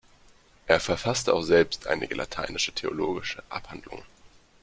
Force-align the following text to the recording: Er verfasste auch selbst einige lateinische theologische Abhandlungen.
Er 0.65 0.79
verfasste 0.79 1.31
auch 1.31 1.43
selbst 1.43 1.85
einige 1.85 2.15
lateinische 2.15 2.71
theologische 2.73 3.43
Abhandlungen. 3.49 4.03